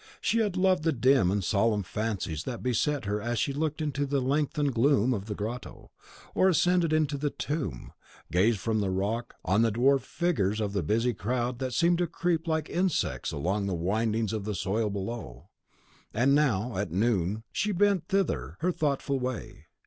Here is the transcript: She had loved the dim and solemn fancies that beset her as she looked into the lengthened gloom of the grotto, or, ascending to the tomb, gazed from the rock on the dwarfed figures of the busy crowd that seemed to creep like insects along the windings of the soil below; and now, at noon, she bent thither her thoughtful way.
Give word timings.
She 0.19 0.39
had 0.39 0.57
loved 0.57 0.81
the 0.81 0.91
dim 0.93 1.29
and 1.29 1.43
solemn 1.43 1.83
fancies 1.83 2.43
that 2.45 2.63
beset 2.63 3.05
her 3.05 3.21
as 3.21 3.37
she 3.37 3.53
looked 3.53 3.83
into 3.83 4.07
the 4.07 4.19
lengthened 4.19 4.73
gloom 4.73 5.13
of 5.13 5.27
the 5.27 5.35
grotto, 5.35 5.91
or, 6.33 6.49
ascending 6.49 7.05
to 7.05 7.19
the 7.19 7.29
tomb, 7.29 7.93
gazed 8.31 8.57
from 8.57 8.79
the 8.79 8.89
rock 8.89 9.35
on 9.45 9.61
the 9.61 9.69
dwarfed 9.69 10.07
figures 10.07 10.59
of 10.59 10.73
the 10.73 10.81
busy 10.81 11.13
crowd 11.13 11.59
that 11.59 11.75
seemed 11.75 11.99
to 11.99 12.07
creep 12.07 12.47
like 12.47 12.67
insects 12.67 13.31
along 13.31 13.67
the 13.67 13.75
windings 13.75 14.33
of 14.33 14.43
the 14.43 14.55
soil 14.55 14.89
below; 14.89 15.49
and 16.15 16.33
now, 16.33 16.75
at 16.77 16.91
noon, 16.91 17.43
she 17.51 17.71
bent 17.71 18.07
thither 18.07 18.57
her 18.61 18.71
thoughtful 18.71 19.19
way. 19.19 19.67